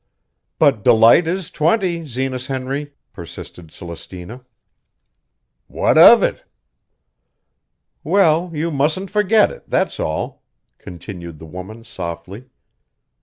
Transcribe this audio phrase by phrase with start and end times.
[0.57, 4.43] "But Delight is twenty, Zenas Henry," persisted Celestina.
[5.67, 6.43] "What of it?"
[8.03, 10.41] "Well, you mustn't forget it, that's all,"
[10.79, 12.49] continued the woman softly.